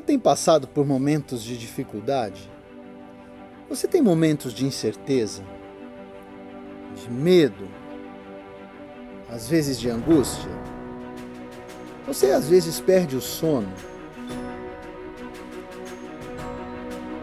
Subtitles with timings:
[0.00, 2.50] tem passado por momentos de dificuldade?
[3.68, 5.44] Você tem momentos de incerteza,
[6.96, 7.68] de medo,
[9.30, 10.50] às vezes de angústia?
[12.04, 13.72] Você às vezes perde o sono?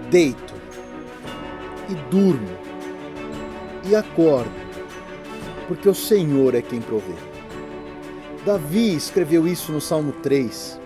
[0.10, 0.54] Deito
[1.90, 2.48] e durmo
[3.86, 4.56] e acordo,
[5.68, 7.16] porque o Senhor é quem provê.
[8.46, 10.83] Davi escreveu isso no Salmo 3.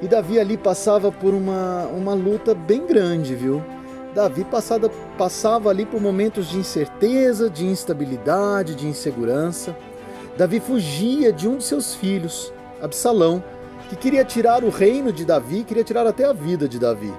[0.00, 3.62] E Davi ali passava por uma, uma luta bem grande, viu?
[4.14, 9.76] Davi passada, passava ali por momentos de incerteza, de instabilidade, de insegurança.
[10.36, 13.42] Davi fugia de um de seus filhos, Absalão,
[13.88, 17.12] que queria tirar o reino de Davi, queria tirar até a vida de Davi.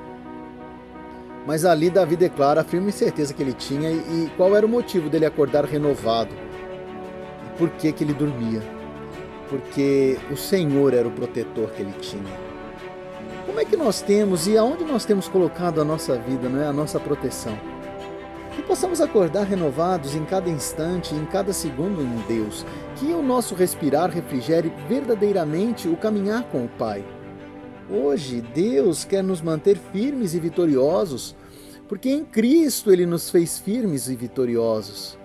[1.45, 5.09] Mas ali Davi declara a firme certeza que ele tinha e qual era o motivo
[5.09, 6.33] dele acordar renovado.
[7.45, 8.61] E por que, que ele dormia?
[9.49, 12.48] Porque o Senhor era o protetor que ele tinha.
[13.49, 16.67] Como é que nós temos e aonde nós temos colocado a nossa vida, não é?
[16.67, 17.57] a nossa proteção?
[18.55, 22.63] Que possamos acordar renovados em cada instante, em cada segundo em Deus.
[22.97, 27.03] Que o nosso respirar refrigere verdadeiramente o caminhar com o Pai.
[27.89, 31.35] Hoje, Deus quer nos manter firmes e vitoriosos,
[31.87, 35.17] porque em Cristo Ele nos fez firmes e vitoriosos.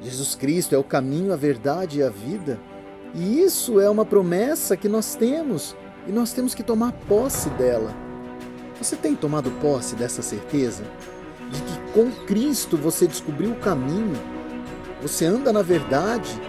[0.00, 2.56] Jesus Cristo é o caminho, a verdade e a vida.
[3.12, 5.74] E isso é uma promessa que nós temos
[6.06, 7.94] e nós temos que tomar posse dela.
[8.80, 10.84] Você tem tomado posse dessa certeza?
[11.50, 14.16] De que com Cristo você descobriu o caminho,
[15.00, 16.40] você anda na verdade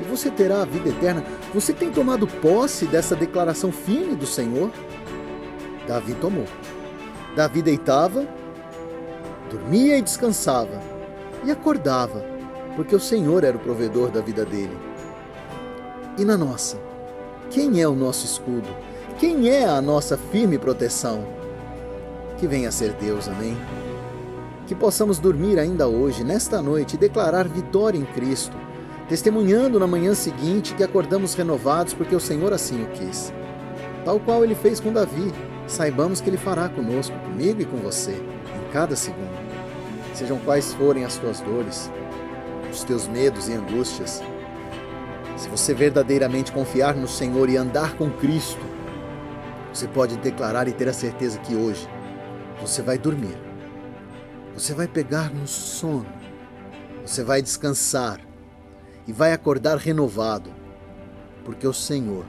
[0.00, 1.24] e você terá a vida eterna.
[1.52, 4.70] Você tem tomado posse dessa declaração firme do Senhor?
[5.86, 6.46] Davi tomou.
[7.36, 8.26] Davi deitava,
[9.50, 10.80] dormia e descansava,
[11.44, 12.24] e acordava,
[12.76, 14.76] porque o Senhor era o provedor da vida dele.
[16.16, 16.78] E na nossa?
[17.50, 18.68] Quem é o nosso escudo?
[19.18, 21.24] Quem é a nossa firme proteção?
[22.36, 23.56] Que venha a ser Deus, amém?
[24.66, 28.56] Que possamos dormir ainda hoje, nesta noite, e declarar vitória em Cristo,
[29.08, 33.32] testemunhando na manhã seguinte que acordamos renovados porque o Senhor assim o quis.
[34.04, 35.32] Tal qual ele fez com Davi,
[35.68, 39.44] saibamos que ele fará conosco, comigo e com você, em cada segundo.
[40.12, 41.88] Sejam quais forem as tuas dores,
[42.70, 44.20] os teus medos e angústias,
[45.36, 48.73] se você verdadeiramente confiar no Senhor e andar com Cristo,
[49.74, 51.88] você pode declarar e ter a certeza que hoje
[52.60, 53.36] você vai dormir.
[54.54, 56.06] Você vai pegar no sono.
[57.04, 58.20] Você vai descansar
[59.04, 60.48] e vai acordar renovado,
[61.44, 62.24] porque o Senhor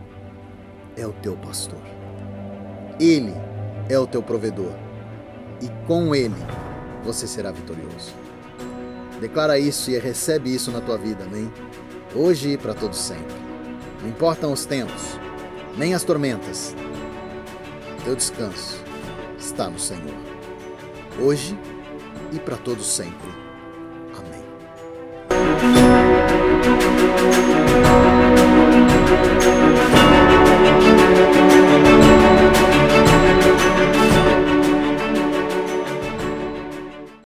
[0.97, 1.79] é o teu pastor.
[2.99, 3.33] Ele
[3.87, 4.73] é o teu provedor
[5.61, 6.35] e com ele
[7.03, 8.11] você será vitorioso.
[9.21, 11.53] Declara isso e recebe isso na tua vida, amém?
[12.15, 13.35] Hoje e para todo sempre.
[14.01, 15.17] Não importam os tempos,
[15.77, 16.75] nem as tormentas
[18.05, 18.83] teu descanso
[19.39, 20.13] está no Senhor,
[21.19, 21.57] hoje
[22.31, 23.44] e para todos sempre.